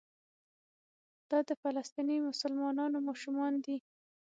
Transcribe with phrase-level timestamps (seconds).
[1.29, 3.77] دا د فلسطیني مسلمانانو ماشومان دي.